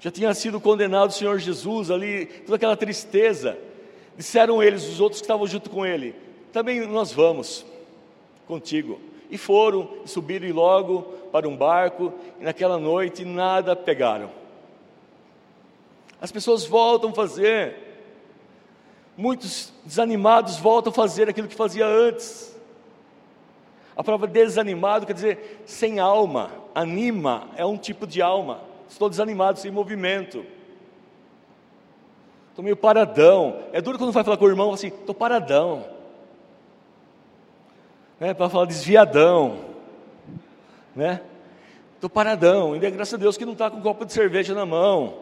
[0.00, 3.56] Já tinha sido condenado o Senhor Jesus ali, toda aquela tristeza.
[4.18, 6.12] Disseram eles, os outros que estavam junto com ele:
[6.52, 7.64] Também nós vamos
[8.48, 9.00] contigo.
[9.30, 14.30] E foram, e subiram logo para um barco, e naquela noite nada pegaram.
[16.20, 17.76] As pessoas voltam a fazer.
[19.16, 22.56] Muitos desanimados voltam a fazer aquilo que fazia antes.
[23.96, 26.50] A palavra desanimado quer dizer sem alma.
[26.74, 28.62] Anima é um tipo de alma.
[28.88, 30.44] Estou desanimado, sem movimento.
[32.58, 33.62] Estou meio paradão.
[33.72, 35.86] É duro quando vai falar com o irmão assim, estou paradão.
[38.18, 38.34] Né?
[38.34, 39.60] Para falar desviadão.
[40.92, 41.20] Né?
[41.94, 42.72] Estou paradão.
[42.72, 45.20] Ainda é graças a Deus que não está com um copo de cerveja na mão.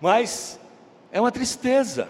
[0.00, 0.58] Mas
[1.12, 2.08] é uma tristeza.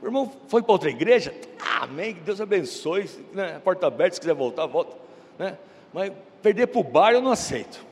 [0.00, 1.34] O irmão foi para outra igreja,
[1.82, 3.60] amém, que Deus abençoe, né?
[3.62, 4.96] porta aberta, se quiser voltar, volta.
[5.38, 5.58] Né?
[5.92, 7.84] Mas perder para o bar eu não aceito.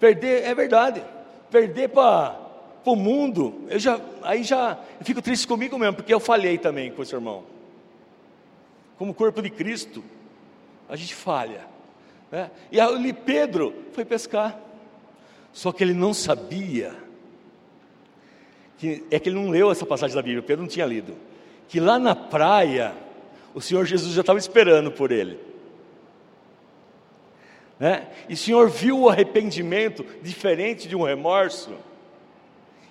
[0.00, 1.00] Perder, é verdade,
[1.48, 2.49] perder para
[2.84, 6.90] o mundo, eu já, aí já eu fico triste comigo mesmo, porque eu falhei também
[6.90, 7.44] com esse irmão.
[8.96, 10.02] Como corpo de Cristo,
[10.88, 11.66] a gente falha.
[12.30, 12.50] Né?
[12.70, 14.58] E ali Pedro foi pescar.
[15.52, 16.94] Só que ele não sabia,
[18.78, 21.16] que, é que ele não leu essa passagem da Bíblia, Pedro não tinha lido,
[21.68, 22.94] que lá na praia
[23.52, 25.38] o Senhor Jesus já estava esperando por ele.
[27.78, 28.06] Né?
[28.28, 31.74] E o Senhor viu o arrependimento diferente de um remorso,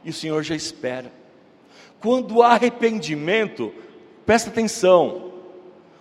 [0.04, 1.12] e o Senhor já espera.
[2.00, 3.74] Quando há arrependimento,
[4.26, 5.34] presta atenção,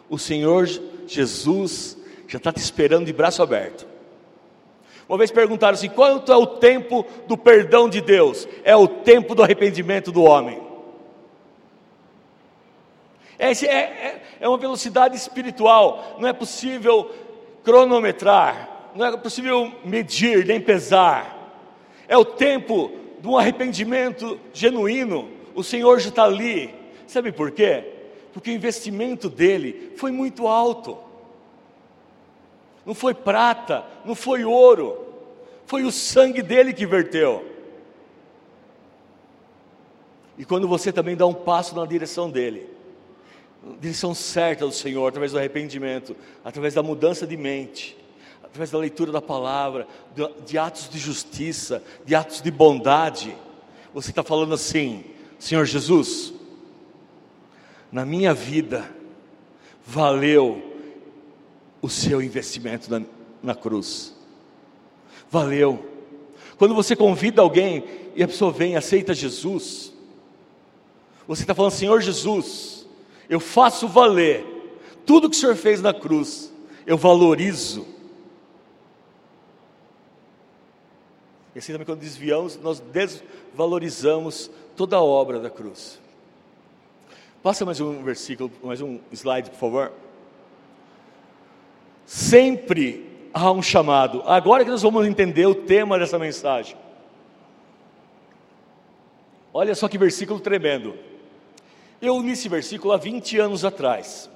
[0.09, 0.67] o Senhor
[1.07, 3.87] Jesus já está te esperando de braço aberto.
[5.09, 8.47] Uma vez perguntaram assim: quanto é o tempo do perdão de Deus?
[8.63, 10.61] É o tempo do arrependimento do homem.
[13.39, 17.11] É, é, é uma velocidade espiritual, não é possível
[17.63, 21.55] cronometrar não é possível medir nem pesar.
[22.09, 25.29] É o tempo de um arrependimento genuíno.
[25.55, 26.75] O Senhor já está ali.
[27.07, 27.85] Sabe por quê?
[28.33, 30.99] Porque o investimento dele foi muito alto.
[32.87, 35.07] Não foi prata, não foi ouro,
[35.67, 37.45] foi o sangue dele que verteu.
[40.39, 42.67] E quando você também dá um passo na direção dele,
[43.81, 47.98] direção certa do Senhor, através do arrependimento, através da mudança de mente,
[48.49, 49.87] através da leitura da palavra,
[50.47, 53.37] de, atos de justiça, de atos de bondade,
[53.93, 55.05] você está falando assim:
[55.39, 56.33] Senhor Jesus,
[57.93, 58.91] na minha vida,
[59.85, 60.77] valeu
[61.81, 63.03] o seu investimento na,
[63.43, 64.15] na cruz,
[65.31, 65.87] valeu.
[66.57, 67.85] Quando você convida alguém
[68.17, 69.93] e a pessoa vem e aceita Jesus,
[71.27, 72.87] você está falando, Senhor Jesus,
[73.29, 74.45] eu faço valer
[75.05, 76.53] tudo que o Senhor fez na cruz,
[76.87, 77.98] eu valorizo
[81.55, 86.01] E assim também quando desviamos, nós desvalorizamos toda a obra da cruz.
[87.43, 89.93] Passa mais um versículo, mais um slide, por favor.
[92.05, 94.23] Sempre há um chamado.
[94.27, 96.77] Agora que nós vamos entender o tema dessa mensagem.
[99.53, 100.95] Olha só que versículo tremendo.
[102.01, 104.31] Eu li esse versículo há 20 anos atrás.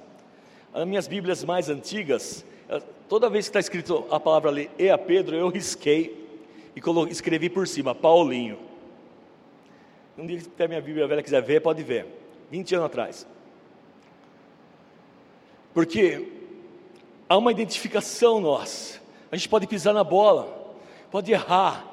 [0.73, 2.43] As minhas Bíblias mais antigas,
[3.07, 6.22] toda vez que está escrito a palavra ali, e a Pedro, eu risquei
[6.75, 8.57] e escrevi por cima, Paulinho.
[10.17, 12.05] Um dia que a minha Bíblia velha quiser ver, pode ver.
[12.51, 13.27] 20 anos atrás.
[15.73, 16.27] Porque
[17.27, 19.01] há uma identificação nossa.
[19.31, 20.75] A gente pode pisar na bola,
[21.09, 21.87] pode errar.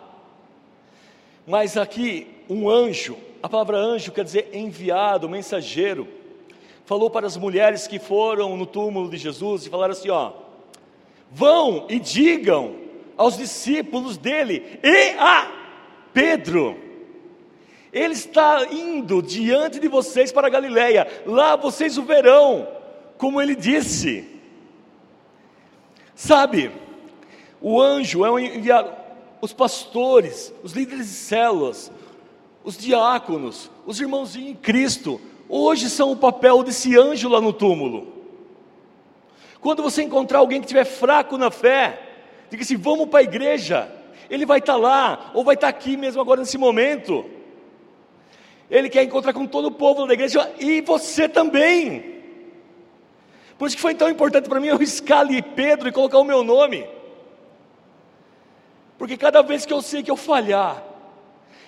[1.47, 6.07] Mas aqui, um anjo, a palavra anjo quer dizer enviado, mensageiro,
[6.85, 10.33] falou para as mulheres que foram no túmulo de Jesus e falaram assim: ó,
[11.31, 12.80] vão e digam
[13.20, 15.46] aos discípulos dele e a
[16.11, 16.74] Pedro.
[17.92, 22.66] Ele está indo diante de vocês para a Galileia, lá vocês o verão,
[23.18, 24.26] como ele disse.
[26.14, 26.72] Sabe,
[27.61, 28.90] o anjo é um enviado,
[29.42, 31.92] os pastores, os líderes de células,
[32.64, 38.14] os diáconos, os irmãos em Cristo, hoje são o papel desse anjo lá no túmulo.
[39.61, 42.06] Quando você encontrar alguém que estiver fraco na fé,
[42.50, 43.90] Diga assim: vamos para a igreja.
[44.28, 47.24] Ele vai estar tá lá, ou vai estar tá aqui mesmo agora nesse momento.
[48.70, 52.20] Ele quer encontrar com todo o povo da igreja e você também.
[53.58, 54.78] Por isso que foi tão importante para mim eu
[55.18, 56.88] ali Pedro e colocar o meu nome.
[58.96, 60.82] Porque cada vez que eu sei que eu falhar,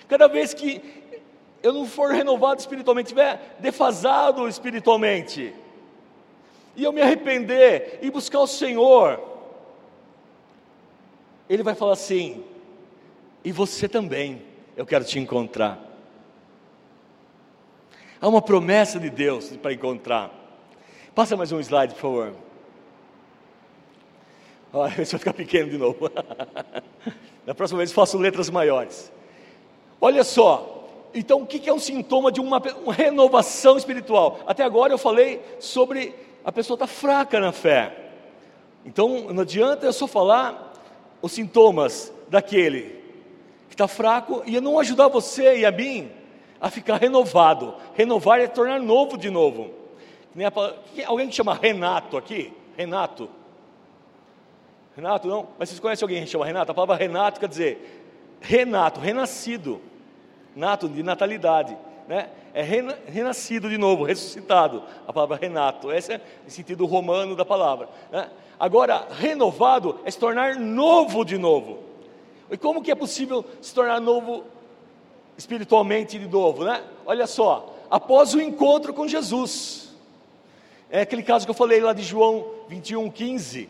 [0.07, 0.81] cada vez que
[1.61, 5.53] eu não for renovado espiritualmente, estiver defasado espiritualmente,
[6.75, 9.32] e eu me arrepender e buscar o Senhor,
[11.49, 12.43] ele vai falar assim:
[13.43, 14.41] e você também,
[14.75, 15.79] eu quero te encontrar.
[18.21, 20.31] Há uma promessa de Deus para encontrar.
[21.13, 22.33] Passa mais um slide, por favor.
[24.71, 26.09] Olha, esse vai ficar pequeno de novo.
[27.45, 29.11] Na próxima vez faço letras maiores.
[29.99, 34.39] Olha só, então o que é um sintoma de uma, uma renovação espiritual?
[34.47, 37.95] Até agora eu falei sobre a pessoa estar tá fraca na fé.
[38.85, 40.72] Então não adianta eu só falar
[41.23, 43.01] os sintomas daquele
[43.69, 46.11] que está fraco e não ajudar você e a mim
[46.59, 47.75] a ficar renovado.
[47.95, 49.71] Renovar é tornar novo de novo.
[51.07, 52.53] Alguém que chama Renato aqui?
[52.75, 53.29] Renato?
[54.95, 55.47] Renato não?
[55.57, 56.71] Mas vocês conhecem alguém que chama Renato?
[56.71, 59.79] A palavra Renato quer dizer Renato, renascido.
[60.53, 61.75] Nato de natalidade.
[62.07, 62.29] Né?
[62.53, 64.83] É renascido de novo, ressuscitado.
[65.07, 65.91] A palavra Renato.
[65.91, 67.89] Esse é o sentido romano da palavra.
[68.11, 68.29] Né?
[68.59, 71.79] Agora, renovado é se tornar novo de novo.
[72.51, 74.43] E como que é possível se tornar novo
[75.35, 76.83] espiritualmente de novo, né?
[77.05, 79.91] Olha só, após o encontro com Jesus.
[80.89, 83.67] É aquele caso que eu falei lá de João 21, 15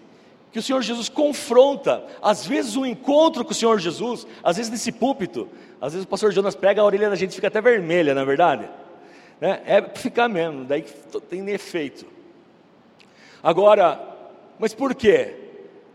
[0.54, 4.72] que o Senhor Jesus confronta, às vezes o encontro com o Senhor Jesus, às vezes
[4.72, 5.50] nesse púlpito,
[5.82, 8.26] às vezes o pastor Jonas pega a orelha da gente fica até vermelha, na é
[8.26, 8.70] verdade.
[9.42, 9.64] né?
[9.66, 10.84] é ficar mesmo, daí
[11.28, 12.06] tem efeito.
[13.42, 14.00] Agora,
[14.60, 15.36] mas por quê?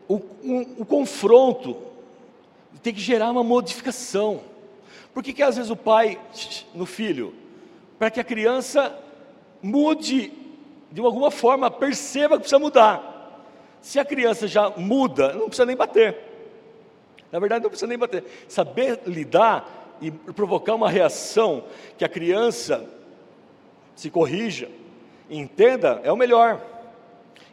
[0.08, 1.76] O, o, o confronto
[2.82, 4.40] tem que gerar uma modificação.
[5.14, 6.20] Por que, que às vezes o pai
[6.74, 7.32] no filho?
[7.96, 8.92] Para que a criança
[9.62, 10.32] mude
[10.90, 13.17] de alguma forma, perceba que precisa mudar.
[13.88, 16.14] Se a criança já muda, não precisa nem bater.
[17.32, 18.22] Na verdade, não precisa nem bater.
[18.46, 21.64] Saber lidar e provocar uma reação
[21.96, 22.84] que a criança
[23.96, 24.68] se corrija
[25.30, 26.60] entenda é o melhor.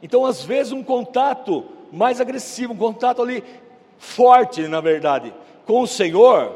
[0.04, 3.42] Então, às vezes, um contato mais agressivo, um contato ali
[3.98, 5.34] forte, na verdade,
[5.66, 6.54] com o Senhor,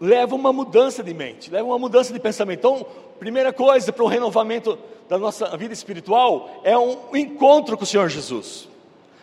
[0.00, 2.58] leva uma mudança de mente, leva uma mudança de pensamento.
[2.58, 2.84] Então,
[3.20, 4.76] primeira coisa para o renovamento
[5.14, 8.68] da nossa vida espiritual é um encontro com o Senhor Jesus.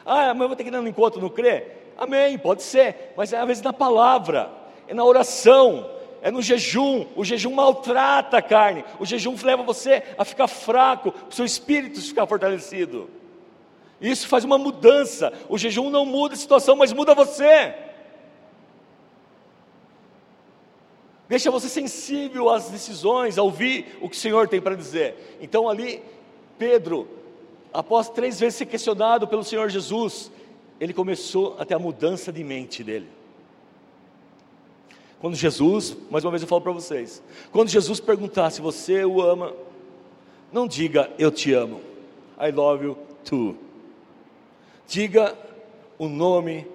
[0.06, 1.66] Ah, mas eu vou ter que ir no encontro, não crê?
[1.98, 4.50] Amém, pode ser, mas é às vezes na palavra,
[4.88, 5.90] é na oração,
[6.22, 7.06] é no jejum.
[7.16, 12.02] O jejum maltrata a carne, o jejum leva você a ficar fraco, o seu espírito
[12.02, 13.10] ficar fortalecido.
[14.00, 15.32] Isso faz uma mudança.
[15.48, 17.76] O jejum não muda a situação, mas muda você.
[21.32, 25.38] Deixa você sensível às decisões, a ouvir o que o Senhor tem para dizer.
[25.40, 26.04] Então, ali,
[26.60, 27.08] Pedro,
[27.72, 30.30] após três vezes ser questionado pelo Senhor Jesus,
[30.78, 33.08] ele começou a ter a mudança de mente dele.
[35.22, 39.22] Quando Jesus, mais uma vez eu falo para vocês, quando Jesus perguntar se você o
[39.22, 39.54] ama,
[40.52, 41.80] não diga eu te amo,
[42.38, 43.56] I love you too.
[44.86, 45.34] Diga
[45.98, 46.68] o nome,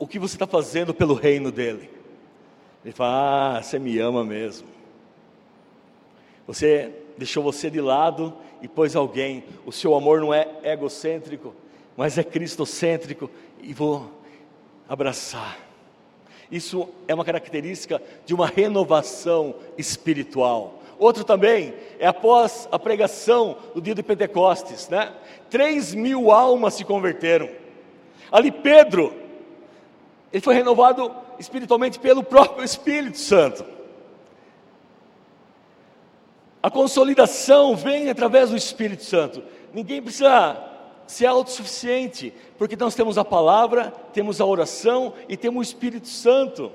[0.00, 1.91] o que você está fazendo pelo reino dele.
[2.84, 4.68] Ele fala: Ah, você me ama mesmo.
[6.46, 9.44] Você deixou você de lado e pôs alguém.
[9.64, 11.54] O seu amor não é egocêntrico,
[11.96, 13.30] mas é cristocêntrico
[13.62, 14.10] e vou
[14.88, 15.58] abraçar.
[16.50, 20.82] Isso é uma característica de uma renovação espiritual.
[20.98, 25.12] Outro também é após a pregação do dia de Pentecostes, né?
[25.48, 27.48] Três mil almas se converteram.
[28.30, 29.12] Ali Pedro,
[30.32, 33.64] ele foi renovado espiritualmente pelo próprio Espírito Santo.
[36.62, 39.42] A consolidação vem através do Espírito Santo.
[39.74, 40.56] Ninguém precisa
[41.06, 46.72] ser autossuficiente, porque nós temos a palavra, temos a oração e temos o Espírito Santo.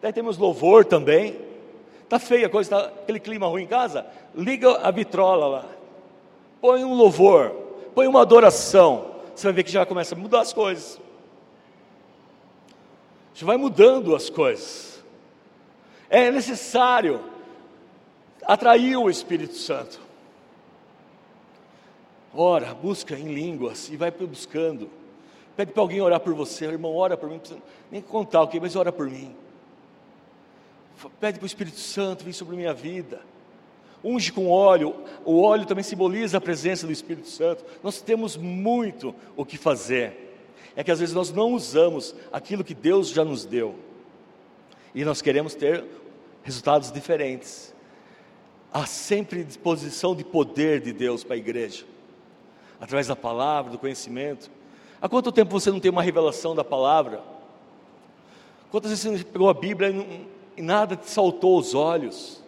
[0.00, 1.36] Daí temos louvor também.
[2.08, 4.06] Tá feia a coisa, tá aquele clima ruim em casa?
[4.34, 5.64] Liga a vitrola lá.
[6.60, 7.50] Põe um louvor,
[7.94, 9.10] põe uma adoração.
[9.34, 11.00] Você vai ver que já começa a mudar as coisas.
[13.40, 15.02] Você vai mudando as coisas.
[16.10, 17.24] É necessário
[18.44, 19.98] atrair o Espírito Santo.
[22.34, 24.90] Ora, busca em línguas e vai buscando.
[25.56, 28.44] Pede para alguém orar por você, irmão, ora por mim, não precisa nem contar o
[28.44, 29.34] okay, que, mas ora por mim.
[31.18, 33.22] Pede para o Espírito Santo vir sobre minha vida.
[34.04, 37.64] Unge com óleo, o óleo também simboliza a presença do Espírito Santo.
[37.82, 40.29] Nós temos muito o que fazer
[40.76, 43.74] é que às vezes nós não usamos aquilo que Deus já nos deu.
[44.94, 45.84] E nós queremos ter
[46.42, 47.74] resultados diferentes.
[48.72, 51.84] Há sempre disposição de poder de Deus para a igreja,
[52.80, 54.50] através da palavra, do conhecimento.
[55.02, 57.22] Há quanto tempo você não tem uma revelação da palavra?
[58.70, 62.42] Quantas vezes você pegou a Bíblia e, e nada te saltou aos olhos?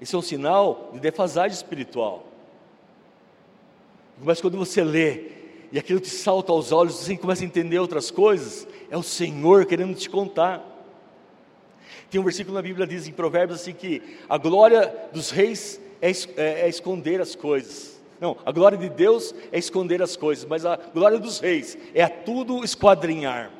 [0.00, 2.26] Isso é um sinal de defasagem espiritual.
[4.22, 5.41] Mas quando você lê
[5.72, 9.64] e aquilo te salta aos olhos, você começa a entender outras coisas, é o Senhor
[9.64, 10.62] querendo te contar.
[12.10, 15.80] Tem um versículo na Bíblia que diz em Provérbios assim que a glória dos reis
[16.02, 18.02] é, é, é esconder as coisas.
[18.20, 22.02] Não, a glória de Deus é esconder as coisas, mas a glória dos reis é
[22.02, 23.50] a tudo esquadrinhar.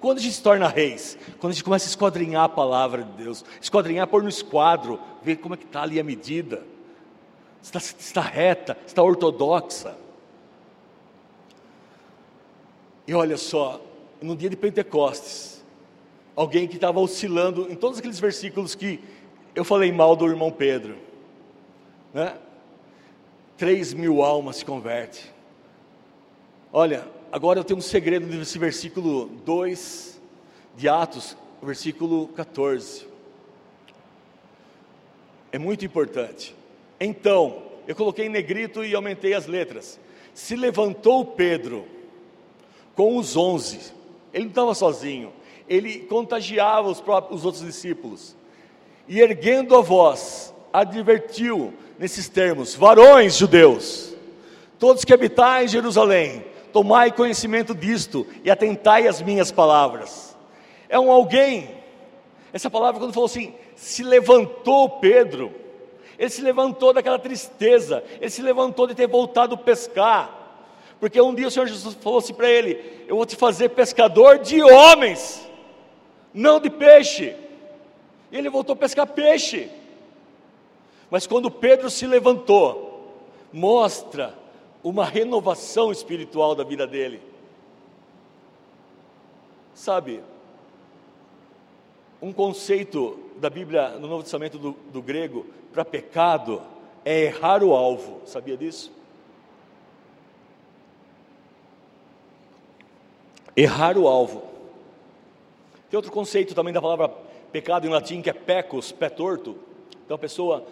[0.00, 1.18] Quando a gente se torna reis?
[1.38, 5.36] Quando a gente começa a esquadrinhar a palavra de Deus, esquadrinhar, pôr no esquadro, ver
[5.36, 6.62] como é que está ali a medida,
[7.62, 10.07] está, está reta, está ortodoxa.
[13.08, 13.80] E olha só,
[14.20, 15.64] no dia de Pentecostes,
[16.36, 19.00] alguém que estava oscilando em todos aqueles versículos que
[19.54, 20.94] eu falei mal do irmão Pedro,
[22.12, 22.36] né?
[23.56, 25.22] Três mil almas se convertem.
[26.70, 30.20] Olha, agora eu tenho um segredo desse versículo 2
[30.76, 33.06] de Atos, versículo 14.
[35.50, 36.54] É muito importante.
[37.00, 39.98] Então, eu coloquei em negrito e aumentei as letras.
[40.34, 41.96] Se levantou Pedro
[42.98, 43.78] com os onze.
[44.34, 45.32] Ele não estava sozinho,
[45.68, 48.36] ele contagiava os, próprios, os outros discípulos.
[49.06, 54.12] E erguendo a voz, advertiu nesses termos: varões judeus,
[54.80, 60.36] todos que habitais Jerusalém, tomai conhecimento disto e atentai às minhas palavras.
[60.88, 61.70] É um alguém,
[62.52, 65.52] essa palavra, quando falou assim, se levantou Pedro,
[66.18, 70.37] Ele se levantou daquela tristeza, ele se levantou de ter voltado a pescar,
[71.00, 74.38] porque um dia o Senhor Jesus falou assim para ele: Eu vou te fazer pescador
[74.38, 75.48] de homens,
[76.34, 77.34] não de peixe.
[78.30, 79.70] E ele voltou a pescar peixe.
[81.10, 83.16] Mas quando Pedro se levantou,
[83.52, 84.34] mostra
[84.82, 87.22] uma renovação espiritual da vida dele.
[89.72, 90.22] Sabe,
[92.20, 96.60] um conceito da Bíblia no Novo Testamento do, do grego para pecado
[97.04, 98.92] é errar o alvo, sabia disso?
[103.60, 104.44] Errar o alvo.
[105.90, 107.08] Tem outro conceito também da palavra
[107.50, 109.58] pecado em latim que é pecus, pé torto.
[110.04, 110.64] Então a pessoa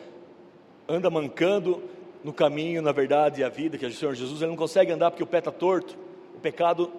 [0.89, 1.83] anda mancando
[2.23, 4.93] no caminho, na verdade e a vida que é o Senhor Jesus, ele não consegue
[4.93, 5.99] andar porque o pé está torto.
[6.37, 6.93] O pecado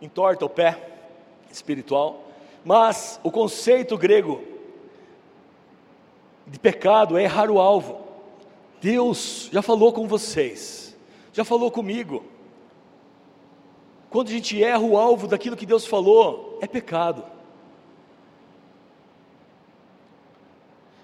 [0.00, 0.78] entorta o pé
[1.50, 2.22] espiritual.
[2.64, 4.40] Mas o conceito grego
[6.46, 8.02] de pecado é errar o alvo.
[8.80, 10.96] Deus já falou com vocês,
[11.32, 12.24] já falou comigo.
[14.12, 17.24] Quando a gente erra o alvo daquilo que Deus falou, é pecado.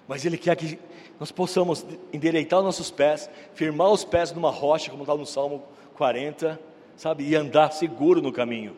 [0.07, 0.77] Mas Ele quer que
[1.19, 1.83] nós possamos
[2.13, 5.63] endireitar os nossos pés, firmar os pés numa rocha, como está no Salmo
[5.95, 6.59] 40,
[6.95, 8.77] sabe, e andar seguro no caminho.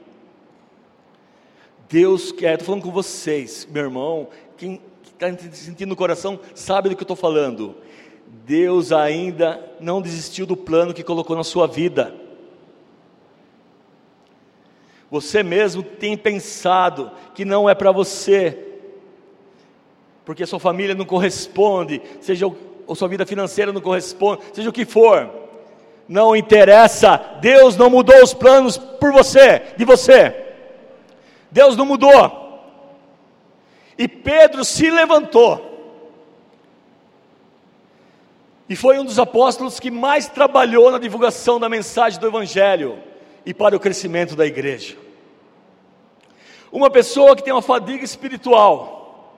[1.89, 6.95] Deus quer, estou falando com vocês, meu irmão, quem está sentindo no coração sabe do
[6.95, 7.75] que eu estou falando.
[8.45, 12.20] Deus ainda não desistiu do plano que colocou na sua vida.
[15.12, 18.57] Você mesmo tem pensado que não é para você,
[20.24, 22.47] porque sua família não corresponde, seja
[22.88, 25.30] ou sua vida financeira não corresponde, seja o que for,
[26.07, 30.34] não interessa, Deus não mudou os planos por você, de você.
[31.51, 32.62] Deus não mudou.
[33.97, 35.70] E Pedro se levantou.
[38.70, 43.11] E foi um dos apóstolos que mais trabalhou na divulgação da mensagem do Evangelho
[43.46, 44.98] e para o crescimento da igreja.
[46.72, 49.36] Uma pessoa que tem uma fadiga espiritual,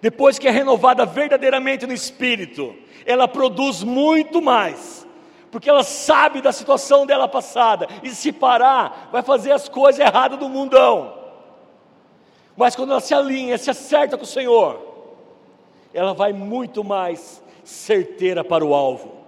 [0.00, 2.74] depois que é renovada verdadeiramente no espírito,
[3.06, 5.04] ela produz muito mais
[5.54, 10.36] porque ela sabe da situação dela passada, e se parar, vai fazer as coisas erradas
[10.36, 11.14] do mundão.
[12.56, 14.82] Mas quando ela se alinha, se acerta com o Senhor,
[15.92, 19.23] ela vai muito mais certeira para o alvo.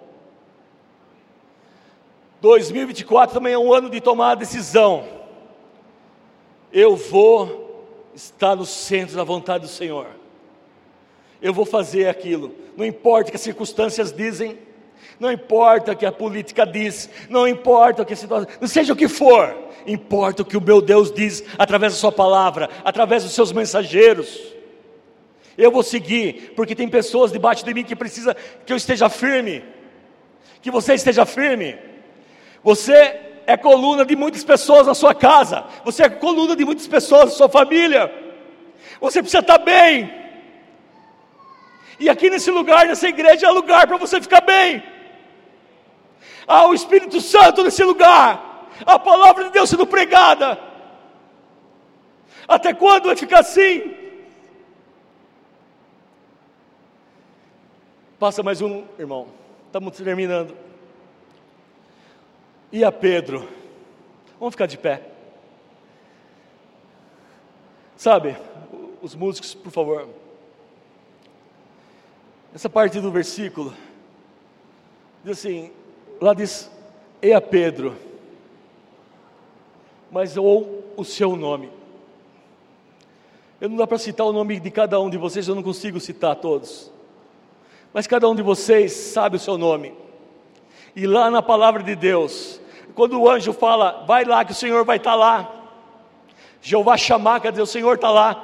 [2.47, 5.05] 2024 também é um ano de tomar a decisão.
[6.73, 7.85] Eu vou
[8.15, 10.07] estar no centro da vontade do Senhor.
[11.43, 14.59] Eu vou fazer aquilo, não importa o que as circunstâncias dizem,
[15.19, 18.93] não importa o que a política diz, não importa o que a situação, não seja
[18.93, 19.55] o que for,
[19.87, 24.55] importa o que o meu Deus diz através da Sua palavra, através dos seus mensageiros.
[25.59, 28.35] Eu vou seguir, porque tem pessoas debaixo de mim que precisa
[28.65, 29.65] que eu esteja firme,
[30.63, 31.79] que você esteja firme.
[32.67, 32.99] Você
[33.47, 37.31] é coluna de muitas pessoas na sua casa, você é coluna de muitas pessoas na
[37.31, 38.13] sua família.
[39.01, 40.13] Você precisa estar bem.
[42.01, 44.83] E aqui nesse lugar, nessa igreja, é lugar para você ficar bem.
[46.45, 50.59] Há o Espírito Santo nesse lugar, a palavra de Deus sendo pregada.
[52.49, 53.95] Até quando vai ficar assim?
[58.19, 59.29] Passa mais um, irmão.
[59.69, 60.66] Estamos terminando.
[62.73, 63.49] E a Pedro?
[64.39, 65.03] Vamos ficar de pé.
[67.97, 68.37] Sabe,
[69.01, 70.09] os músicos, por favor.
[72.55, 73.73] Essa parte do versículo
[75.25, 75.71] diz assim:
[76.21, 76.71] lá diz,
[77.23, 77.97] e a Pedro,
[80.11, 81.71] mas ou o seu nome.
[83.61, 85.99] Eu não dá para citar o nome de cada um de vocês, eu não consigo
[85.99, 86.91] citar todos.
[87.93, 89.95] Mas cada um de vocês sabe o seu nome.
[90.97, 92.59] E lá na palavra de Deus,
[92.95, 95.53] quando o anjo fala, vai lá que o Senhor vai estar tá lá.
[96.63, 98.43] Jeová chamar, quer dizer, o Senhor está lá.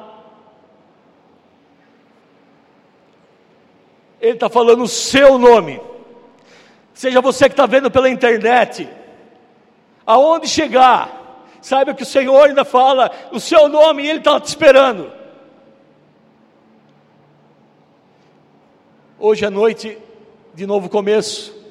[4.21, 5.81] Ele está falando o seu nome.
[6.93, 8.87] Seja você que está vendo pela internet,
[10.05, 14.49] aonde chegar, saiba que o Senhor ainda fala o seu nome e Ele está te
[14.49, 15.11] esperando.
[19.19, 19.97] Hoje à noite,
[20.55, 21.62] de novo começo.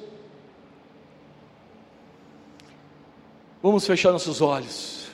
[3.62, 5.08] Vamos fechar nossos olhos.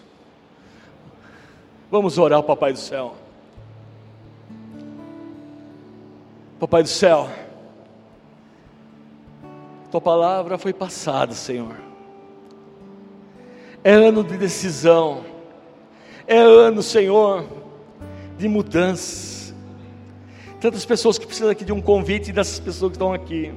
[1.90, 3.14] Vamos orar Papai do céu.
[6.58, 7.28] Papai do céu.
[9.90, 11.76] Tua palavra foi passada, Senhor.
[13.84, 15.24] É ano de decisão.
[16.26, 17.46] É ano, Senhor,
[18.36, 19.38] de mudança,
[20.60, 23.54] Tantas pessoas que precisam aqui de um convite dessas pessoas que estão aqui.